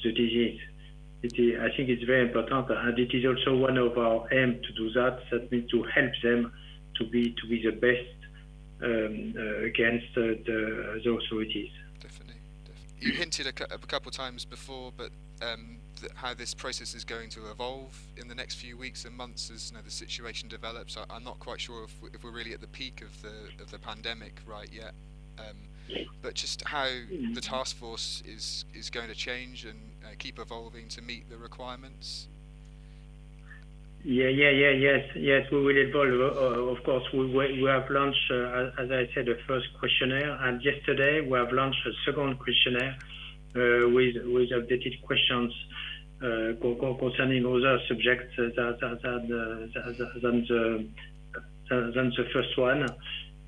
[0.02, 0.60] the disease.
[1.22, 4.72] Is, I think it's very important and it is also one of our aim to
[4.72, 5.20] do that.
[5.30, 6.52] That means to help them
[6.98, 8.16] to be to be the best
[8.82, 11.70] um, uh, against the, the authorities.
[12.00, 13.06] Definitely, definitely.
[13.06, 15.78] You hinted a, a couple of times before, but um,
[16.14, 19.70] how this process is going to evolve in the next few weeks and months as
[19.70, 20.96] you know, the situation develops.
[20.96, 23.62] I, am not quite sure if, we, if we're really at the peak of the
[23.62, 24.94] of the pandemic right yet.
[25.38, 25.56] Um,
[26.22, 26.88] but just how
[27.34, 31.36] the task force is is going to change and uh, keep evolving to meet the
[31.36, 32.28] requirements.
[34.04, 36.36] Yeah, yeah, yeah, yes, yes, we will evolve.
[36.36, 37.26] Uh, of course, we,
[37.62, 41.86] we have launched, uh, as I said, the first questionnaire, and yesterday we have launched
[41.86, 42.96] a second questionnaire
[43.54, 45.52] uh, with with updated questions
[46.20, 46.54] uh,
[46.98, 50.88] concerning other subjects than, than, than, the,
[51.70, 52.88] than the first one.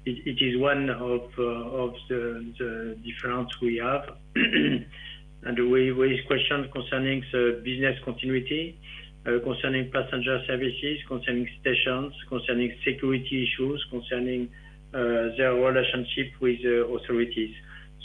[0.07, 4.17] It, is one of, uh, of the, the different we have.
[4.37, 8.79] and we raise questions concerning the business continuity,
[9.27, 14.51] uh, concerning passenger services, concerning stations, concerning security issues, concerning
[14.93, 17.55] uh, their relationship with uh, authorities.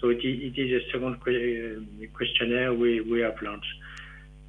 [0.01, 1.19] So it, it is a second
[2.13, 3.67] questionnaire we, we have launched.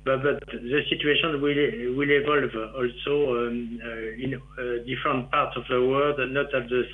[0.05, 3.89] But, but the situation will, will evolve also um, uh,
[4.23, 6.85] in uh, different parts of the world, not at the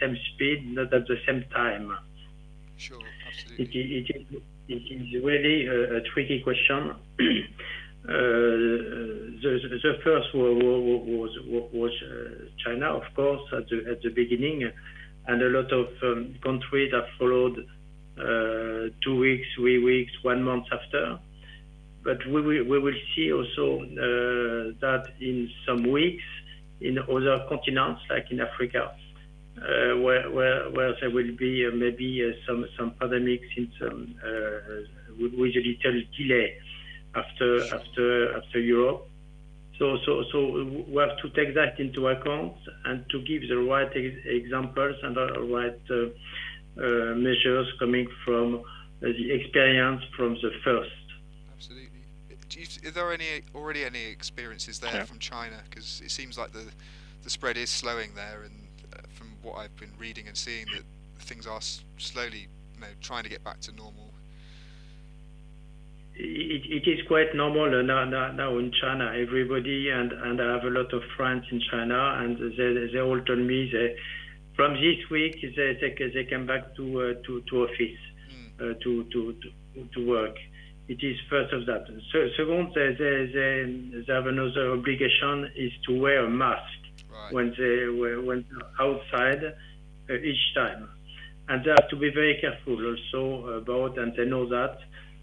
[0.00, 1.96] same speed, not at the same time.
[2.76, 3.64] Sure, absolutely.
[3.64, 6.94] It, it, it, it is really a, a tricky question.
[8.08, 8.12] Uh,
[9.42, 10.62] the, the, first was,
[11.42, 14.70] was, was uh, China, of course, at the, at the beginning,
[15.26, 17.66] and a lot of um, countries have followed
[18.16, 21.18] uh, two weeks, three weeks, one month after.
[22.04, 26.22] But we will, we will see also uh, that in some weeks
[26.80, 28.94] in other continents, like in Africa,
[29.58, 34.82] where, where, where there will be uh, maybe uh, some, some pandemics in some, uh,
[35.20, 36.54] with, with, a little delay
[37.14, 39.08] after, after, after Europe.
[39.78, 42.54] So, so, so we have to take that into account
[42.86, 48.62] and to give the right ex examples and the right uh, measures coming from
[49.00, 50.90] the experience from the first
[52.56, 55.04] you, are there any already any experiences there yeah.
[55.04, 55.56] from China?
[55.68, 56.64] Because it seems like the
[57.22, 58.65] the spread is slowing there, and uh, from
[59.46, 60.82] what I've been reading and seeing, that
[61.20, 61.60] things are
[61.98, 64.10] slowly, you know, trying to get back to normal.
[66.14, 69.12] It, it is quite normal now, now, now in China.
[69.14, 73.20] Everybody and and I have a lot of friends in China, and they they all
[73.20, 73.96] told me they
[74.56, 78.00] from this week they they, they came back to uh, to to office
[78.32, 78.60] mm.
[78.60, 79.34] uh, to, to
[79.74, 80.36] to to work
[80.88, 81.84] it is first of that.
[82.12, 86.85] So, second, they, they, they, they, have another obligation is to wear a mask
[87.16, 87.32] right.
[87.32, 88.46] when they went
[88.80, 89.42] outside
[90.10, 90.88] uh, each time,
[91.48, 94.78] and they have to be very careful also about, and they know that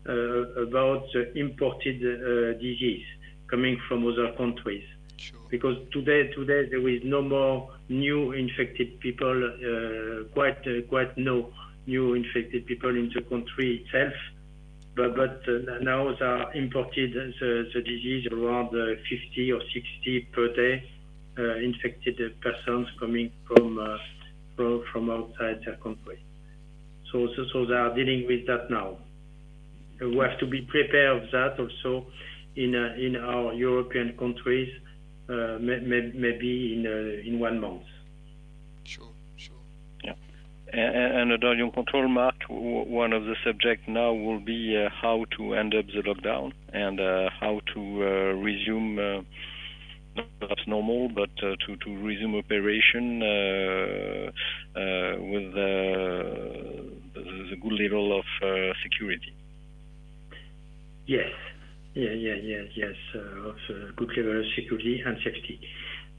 [0.08, 3.06] uh, about the imported uh, disease
[3.50, 4.84] coming from other countries.
[5.18, 5.40] Sure.
[5.50, 11.54] Because today, today there is no more new infected people, uh, quite uh, quite no
[11.86, 14.14] new infected people in the country itself
[14.96, 20.28] but, but uh, now they are imported the, the disease around uh, 50 or 60
[20.32, 21.03] per day uh,
[21.38, 23.98] infected persons coming from, uh,
[24.56, 26.24] from, from outside their country.
[27.12, 28.98] So, so, so they are dealing with that now.
[30.02, 32.08] We have to be prepared of that also
[32.56, 34.70] in uh, in our European countries,
[35.30, 36.86] uh, may, may, maybe in
[37.26, 37.84] in one month.
[38.84, 39.56] Sure, sure.
[40.04, 40.14] Yeah,
[40.74, 45.54] and under your control, Mark, one of the subjects now will be uh, how to
[45.54, 49.26] end up the lockdown and uh, how to uh, resume,
[50.18, 54.32] uh, not normal, but uh, to, to resume operation uh,
[55.20, 58.26] with the, the, good level of
[58.84, 59.34] security.
[61.06, 61.32] Yes,
[61.94, 62.96] yeah, yeah, yeah, yes,
[63.46, 63.56] of
[63.96, 65.60] good level of security and safety,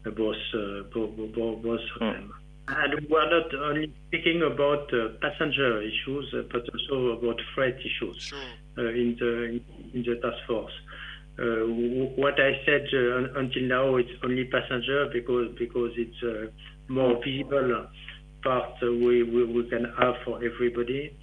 [0.04, 0.36] both,
[0.92, 2.12] both, both, both of mm.
[2.12, 2.32] them.
[2.66, 8.22] And we're not only speaking about uh, passenger issues, uh, but also about freight issues
[8.22, 8.38] sure.
[8.78, 9.60] uh, in the
[9.92, 10.72] in the task force.
[11.36, 11.66] Uh,
[12.16, 17.86] what I said uh, until now, it's only passenger because because it's a more visible
[18.44, 21.16] part we, we, we can have for everybody.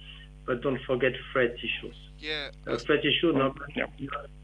[0.44, 1.94] But don't forget freight issues.
[2.18, 2.50] Yeah.
[2.66, 3.86] Uh, freight issue normally, yeah.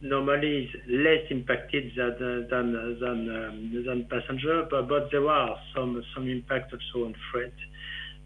[0.00, 6.02] normally is less impacted than than than, um, than passenger, but, but there are some
[6.14, 7.52] some impact also on freight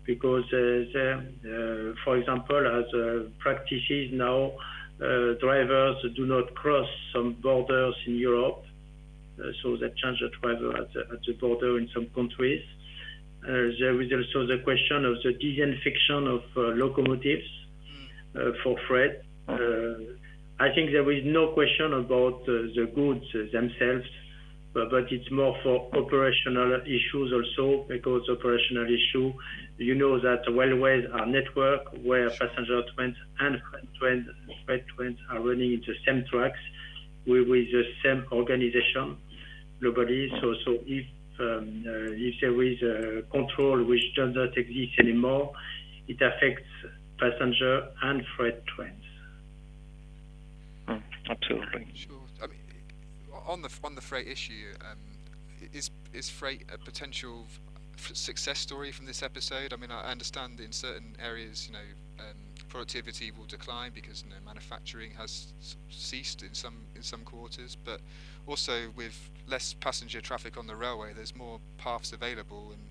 [0.04, 6.88] because uh, there, uh, for example, as uh, practices now, uh, drivers do not cross
[7.12, 8.64] some borders in Europe,
[9.38, 12.62] uh, so they change the driver at the, at the border in some countries.
[13.42, 17.48] there is also the question of the disinfection of locomotives
[18.36, 18.54] mm.
[18.62, 19.20] for freight.
[19.48, 19.94] Uh,
[20.60, 24.06] I think there is no question about uh, the goods themselves,
[24.74, 29.32] but, but it's more for operational issues also, because operational issue,
[29.78, 34.26] you know that railways are network where passenger trains and freight trains,
[34.96, 36.58] trains are running in the same tracks
[37.26, 39.16] with, with the same organization
[39.82, 40.28] globally.
[40.40, 41.06] So, so if
[41.40, 45.52] um, uh, if there is a control which does not exist anymore,
[46.06, 46.68] it affects
[47.18, 49.02] passenger and freight trains
[51.32, 51.86] absolutely.
[51.94, 52.21] Sure.
[53.46, 54.98] On the on the freight issue, um,
[55.72, 57.46] is is freight a potential
[57.96, 59.72] success story from this episode?
[59.72, 61.86] I mean, I understand in certain areas, you know,
[62.20, 62.36] um,
[62.68, 65.52] productivity will decline because you know, manufacturing has
[65.90, 68.00] ceased in some in some quarters, but
[68.46, 72.72] also with less passenger traffic on the railway, there's more paths available.
[72.72, 72.82] And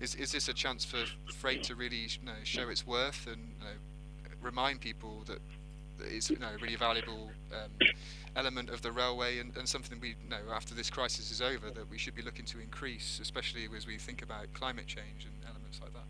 [0.00, 3.54] is is this a chance for freight to really you know, show its worth and
[3.58, 5.40] you know, remind people that
[6.00, 7.70] is you know, a really valuable um,
[8.36, 11.90] element of the railway and, and something we know after this crisis is over that
[11.90, 15.80] we should be looking to increase, especially as we think about climate change and elements
[15.82, 16.04] like that.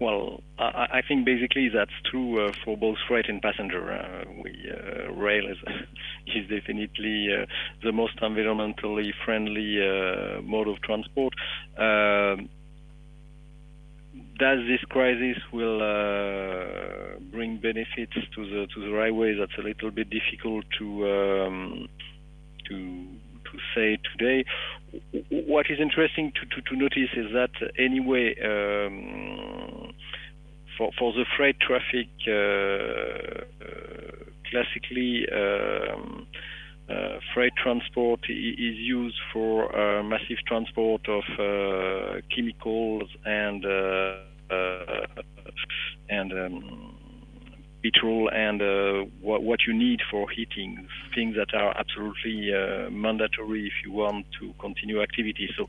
[0.00, 3.92] Well, I, I think basically that's true uh, for both freight and passenger.
[3.92, 5.58] Uh, we, uh, rail is,
[6.34, 7.44] is definitely uh,
[7.82, 11.34] the most environmentally friendly uh, mode of transport.
[11.76, 12.48] Um,
[14.40, 19.36] does this crisis will uh, bring benefits to the to the railway?
[19.38, 21.88] That's a little bit difficult to um,
[22.68, 22.76] to
[23.44, 24.44] to say today.
[25.28, 29.92] What is interesting to, to, to notice is that anyway, um,
[30.78, 35.26] for for the freight traffic, uh, uh, classically.
[35.30, 36.26] Um,
[37.34, 44.14] freight transport is used for uh, massive transport of uh, chemicals and uh,
[46.08, 46.99] and um,
[47.82, 53.66] petrol and uh, what, what, you need for heating, things that are absolutely uh, mandatory
[53.66, 55.48] if you want to continue activity.
[55.56, 55.66] So,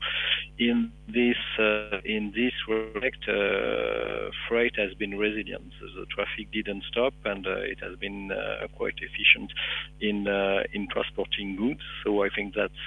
[0.58, 5.72] in this uh, in this respect, uh, freight has been resilient.
[5.80, 8.30] The traffic didn't stop, and uh, it has been
[8.76, 9.52] quite efficient
[10.00, 10.26] in
[10.72, 11.80] in transporting goods.
[12.04, 12.82] So I think that's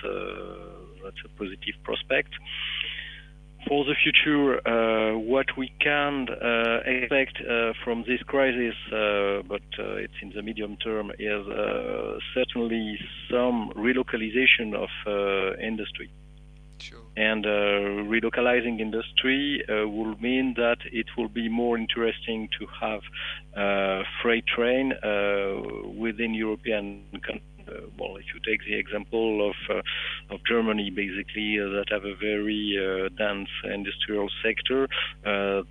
[1.03, 2.33] that's a positive prospect
[3.67, 9.62] for the future, uh, what we can uh, expect uh, from this crisis, uh, but
[9.80, 12.97] uh, it's in the medium term, is uh, certainly
[13.30, 14.89] some relocalization of
[15.60, 16.12] industry.
[16.78, 16.99] Sure.
[17.15, 23.01] And relocalizing industry will mean that it will be more interesting to have
[24.21, 24.93] freight train
[25.97, 27.55] within European countries
[27.97, 32.16] well, if you take the example of uh, of Germany, basically uh, that have a
[32.16, 32.78] very
[33.18, 34.88] dense industrial sector,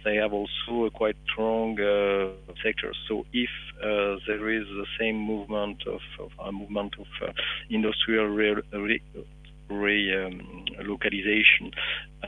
[0.05, 1.77] they have also a quite strong
[2.63, 2.93] sector.
[3.09, 3.51] So if
[4.27, 7.07] there is the same movement of, of a movement of
[7.71, 9.03] industrial re- re-
[9.71, 10.65] um,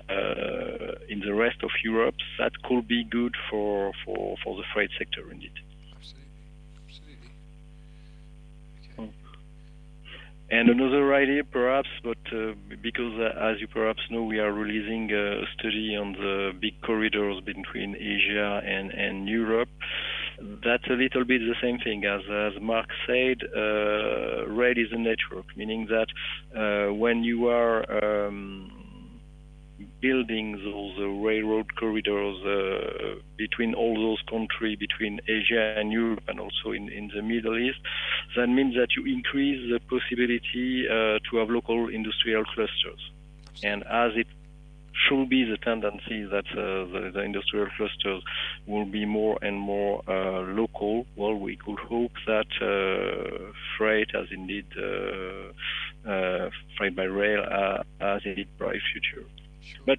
[0.08, 4.90] uh, in the rest of Europe, that could be good for, for, for the freight
[4.98, 5.52] sector indeed.
[10.48, 15.10] And another idea, perhaps, but uh, because uh, as you perhaps know, we are releasing
[15.10, 19.68] a study on the big corridors between Asia and, and Europe.
[20.64, 23.38] That's a little bit the same thing as, as Marc said.
[23.56, 26.08] Uh, rail is a network, meaning that
[26.56, 28.75] uh, when you are um,
[30.00, 36.40] building those uh, railroad corridors uh, between all those countries, between Asia and Europe, and
[36.40, 37.78] also in, in the Middle East,
[38.36, 43.10] that means that you increase the possibility uh, to have local industrial clusters.
[43.62, 44.26] And as it
[45.08, 48.22] should be the tendency that uh, the, the, industrial clusters
[48.66, 51.06] will be more and more uh, local.
[51.16, 54.66] Well, we could hope that uh, freight has indeed
[56.78, 57.44] freight by rail
[58.00, 59.26] has indeed bright future.
[59.84, 59.98] But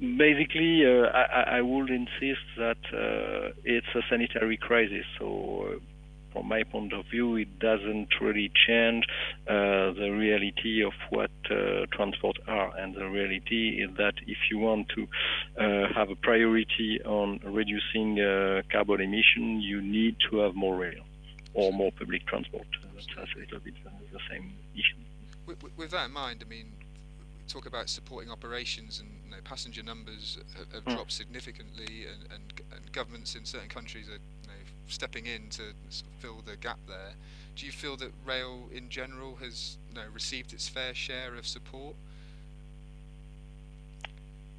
[0.00, 5.04] basically, uh, I, I, would insist that uh, it's a sanitary crisis.
[5.18, 5.78] So, uh,
[6.32, 9.04] from my point of view, it doesn't really change
[9.48, 12.76] uh, the reality of what uh, transport are.
[12.76, 15.06] And the reality is that if you want to
[15.58, 18.16] uh, have a priority on reducing
[18.70, 21.04] carbon emission, you need to have more rail
[21.54, 22.66] or more public transport.
[22.94, 23.74] That's a little bit
[24.12, 24.96] the same issue.
[25.46, 26.72] With, with that in mind, I mean,
[27.46, 30.94] talk about supporting operations and you know, passenger numbers have, have mm.
[30.94, 34.54] dropped significantly, and, and, and, governments in certain countries are you know,
[34.86, 37.12] stepping in to sort of fill the gap there.
[37.54, 41.46] Do you feel that rail in general has you know, received its fair share of
[41.46, 41.94] support?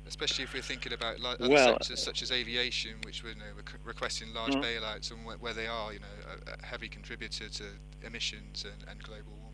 [0.07, 3.77] Especially if we're thinking about like other well, sectors such as aviation, which were know,
[3.83, 4.63] requesting large mm.
[4.63, 6.05] bailouts, and where, where, they are, you know,
[6.47, 7.65] a, a heavy contributor to
[8.05, 9.46] emissions and, and global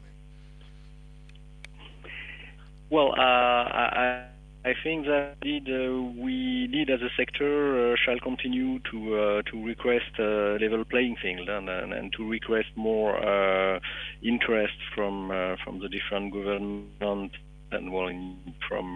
[2.93, 4.25] well, uh, I,
[4.63, 9.41] I think that indeed, uh, we need as a sector uh, shall continue to uh,
[9.49, 13.79] to request uh, level playing field and, and, to request more uh,
[14.21, 15.27] interest from
[15.63, 17.31] from the different government
[17.71, 18.37] and well in,
[18.69, 18.95] from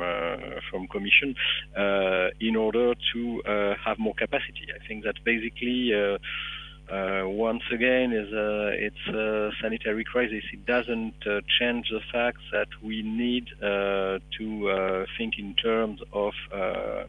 [0.70, 1.36] from commission
[2.40, 3.42] in order to
[3.84, 4.68] have more capacity.
[4.74, 6.20] I think that basically uh,
[6.92, 10.44] once again, is a, it's a sanitary crisis.
[10.54, 16.00] It doesn't uh, change the fact that we need uh, to uh, think in terms
[16.14, 17.04] of uh,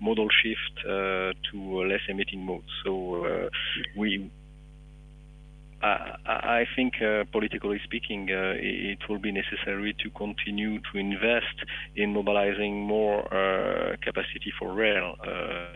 [0.00, 2.68] modal shift uh, to less emitting modes.
[2.84, 3.48] So
[3.96, 4.30] we.
[5.80, 6.94] I, I think,
[7.30, 11.56] politically speaking, uh, it will be necessary to continue to invest
[11.94, 15.14] in mobilizing more uh, capacity for rail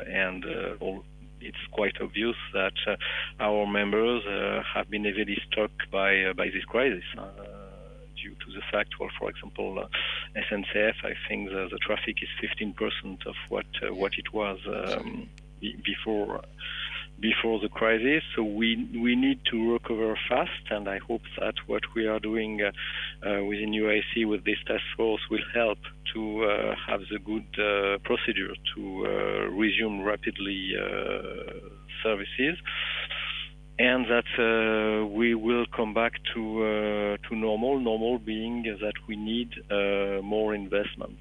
[0.08, 0.44] and
[0.80, 1.04] all,
[1.42, 2.96] it's quite obvious that uh,
[3.40, 7.04] our members uh, have been heavily struck by uh, by this crisis
[8.22, 9.86] due to the fact, well, for example, uh,
[10.38, 15.28] SNCF, I think the, the, traffic is 15% of what uh, what it was um,
[15.84, 16.42] before
[17.22, 18.22] before the crisis.
[18.34, 18.68] So we
[19.06, 22.70] we need to recover fast, and I hope that what we are doing uh,
[23.26, 25.78] uh, within UIC with this task force will help
[26.12, 29.10] to uh, have the good uh, procedure to uh,
[29.62, 31.52] resume rapidly uh,
[32.02, 32.58] services.
[33.78, 37.80] And that we will come back to to normal.
[37.80, 39.50] Normal being that we need
[40.22, 41.18] more investment.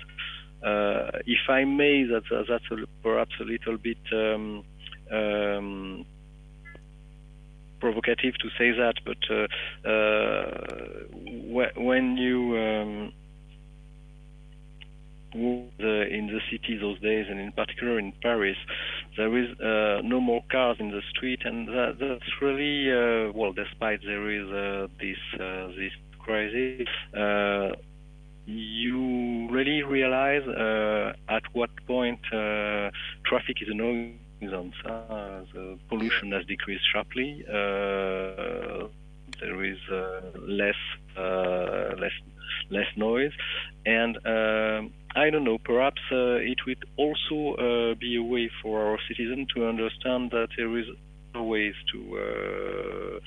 [1.25, 4.63] if I may, that, that's a, perhaps a little bit um,
[5.11, 6.05] um,
[7.81, 9.47] provocative to say that, but uh,
[9.89, 10.61] uh,
[11.75, 13.13] when you um,
[15.33, 18.57] in the city those days, and in particular in Paris,
[19.17, 23.53] there is uh, no more cars in the street, and that, that's really uh, well.
[23.53, 26.87] Despite there is uh, this uh, this crisis,
[28.45, 30.43] you really realize
[31.29, 32.19] at what point
[33.23, 34.73] traffic is annoying reasons.
[34.85, 37.43] Uh, the pollution has decreased sharply.
[37.47, 38.87] Uh,
[39.39, 40.75] there is uh, less
[41.97, 42.11] less
[42.69, 43.31] less noise,
[43.85, 44.17] and
[45.15, 45.57] I don't know.
[45.63, 50.87] Perhaps it would also be a way for our citizens to understand that there is
[51.35, 53.19] ways to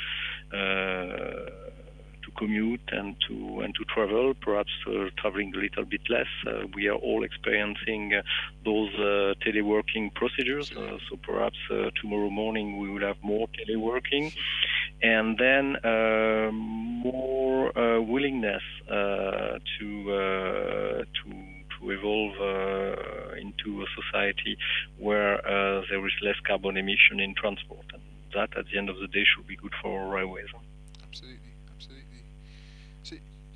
[2.37, 6.26] commute and to and to travel, perhaps uh, traveling a little bit less.
[6.47, 8.22] Uh, we are all experiencing uh,
[8.64, 8.91] those
[9.45, 10.72] teleworking procedures,
[11.09, 11.59] so perhaps
[12.01, 14.32] tomorrow morning we will have more teleworking,
[15.03, 15.76] and then
[17.03, 24.57] more willingness to to to evolve uh, into a society
[24.99, 27.85] where uh, there is less carbon emission in transport.
[27.93, 28.03] And
[28.35, 30.49] that, at the end of the day, should be good for railways.
[31.03, 31.43] Absolutely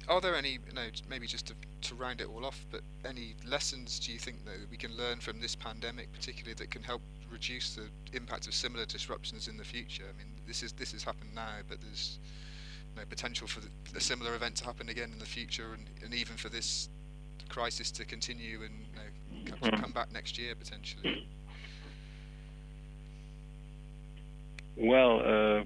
[0.08, 3.34] are there any, you know, maybe just to, to round it all off, but any
[3.46, 7.02] lessons do you think that we can learn from this pandemic, particularly that can help
[7.30, 10.04] reduce the impact of similar disruptions in the future?
[10.08, 12.18] I mean, this is this has happened now, but there's
[12.94, 15.86] you know, potential for the, a similar event to happen again in the future, and,
[16.02, 16.88] and even for this
[17.48, 18.74] crisis to continue and
[19.44, 19.82] you know, come, mm.
[19.82, 21.26] come back next year potentially.
[24.76, 25.20] Well.
[25.60, 25.64] Uh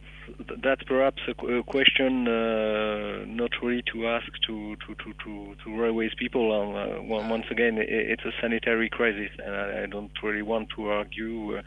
[0.63, 5.81] that's perhaps a, a question uh, not really to ask to to to to, to
[5.81, 6.53] railways people.
[6.53, 10.89] Um, uh, once again, it, it's a sanitary crisis, and I, don't really want to
[10.89, 11.59] argue.
[11.59, 11.63] Uh,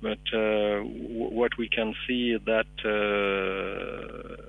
[0.00, 4.42] but uh, what we can see is that uh,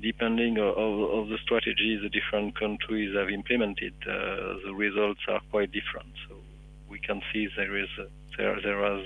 [0.00, 5.72] depending of, of, the strategies the different countries have implemented, uh, the results are quite
[5.72, 6.12] different.
[6.28, 6.36] So
[6.92, 7.88] we can see there is
[8.38, 9.04] there there is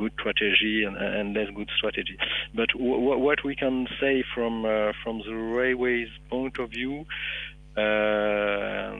[0.00, 2.16] good strategy and, and less good strategy.
[2.54, 6.94] But w- what we can say from uh, from the railways point of view,
[7.76, 8.90] uh,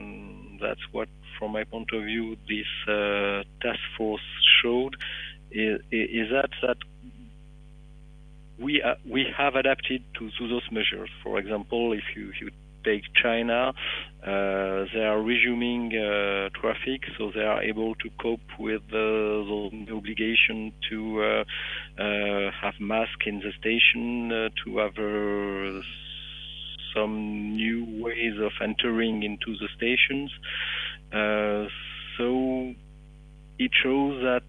[0.63, 4.27] that's what from my point of view this uh, task force
[4.61, 4.95] showed
[5.51, 6.77] is, is that that
[8.59, 11.09] we uh, we have adapted to, to those measures.
[11.23, 12.51] For example, if you, if you
[12.85, 13.73] take China,
[14.23, 20.71] uh, they are resuming uh, traffic, so they are able to cope with the obligation
[20.89, 21.43] to uh,
[22.01, 24.95] uh, have masks in the station, uh, to have
[26.95, 30.31] some new ways of entering into the stations.
[32.17, 32.73] so
[33.57, 34.43] it shows that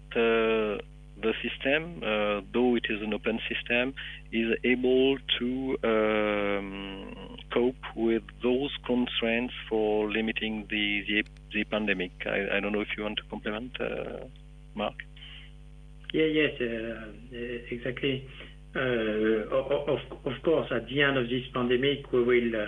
[1.21, 3.93] the system, uh, though it is an open system,
[4.31, 12.11] is able to um, cope with those constraints for limiting the the, the pandemic.
[12.25, 14.25] I, I, don't know if you want to complement, uh,
[14.75, 14.93] Marc.
[16.13, 18.27] Yeah, yes, uh, exactly.
[18.75, 18.79] Uh,
[19.49, 22.67] of, of course, at the end of this pandemic, we will uh,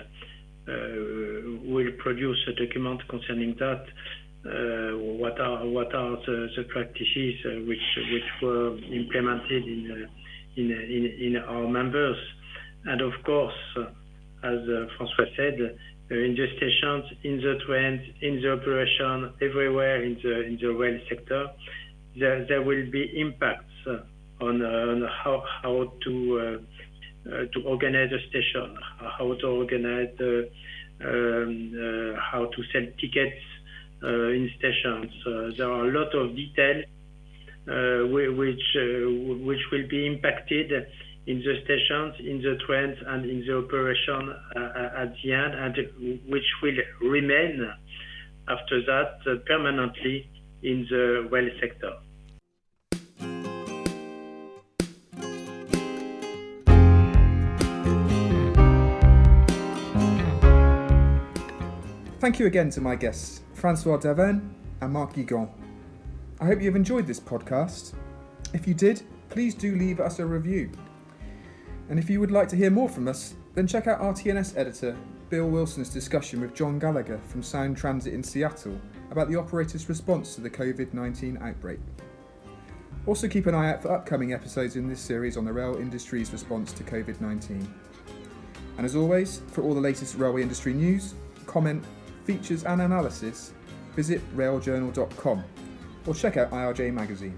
[0.70, 3.84] uh, will produce a document concerning that.
[4.42, 10.60] Uh, what are what are the, the practices uh, which which were implemented in uh,
[10.60, 12.16] in, in, in our members,
[12.86, 13.54] and of course,
[14.42, 14.58] as
[14.96, 15.76] François said,
[16.10, 20.98] in the stations, in the trains, in the operation, everywhere in the in the rail
[21.08, 21.46] sector,
[22.16, 23.86] there, will be impacts
[24.40, 26.58] on, on how how to
[27.26, 30.56] uh, to organize a station, how to organize um,
[31.04, 33.42] uh, how to sell tickets
[34.02, 35.12] uh, in stations.
[35.26, 36.84] Uh, there are a lot of details
[37.68, 38.62] uh, which
[39.44, 40.86] which will be impacted
[41.30, 45.74] in the stations, in the trains, and in the operation uh, at the end, and
[46.28, 47.70] which will remain
[48.48, 50.28] after that uh, permanently
[50.64, 51.92] in the rail sector.
[62.18, 64.50] Thank you again to my guests, Francois Davenne
[64.80, 65.48] and Marc Guigon.
[66.40, 67.94] I hope you've enjoyed this podcast.
[68.52, 70.70] If you did, please do leave us a review.
[71.90, 74.96] And if you would like to hear more from us, then check out RT&S editor
[75.28, 78.80] Bill Wilson's discussion with John Gallagher from Sound Transit in Seattle
[79.10, 81.80] about the operator's response to the COVID 19 outbreak.
[83.06, 86.32] Also, keep an eye out for upcoming episodes in this series on the rail industry's
[86.32, 87.74] response to COVID 19.
[88.76, 91.14] And as always, for all the latest railway industry news,
[91.46, 91.84] comment,
[92.24, 93.52] features, and analysis,
[93.96, 95.44] visit railjournal.com
[96.06, 97.36] or check out IRJ Magazine.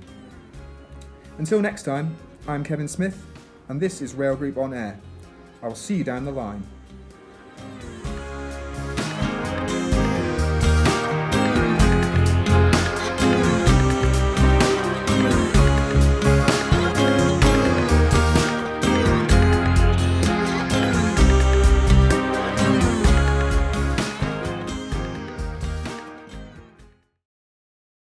[1.38, 2.14] Until next time,
[2.46, 3.24] I'm Kevin Smith,
[3.72, 5.00] and this is Rail Group On Air.
[5.62, 6.62] I will see you down the line.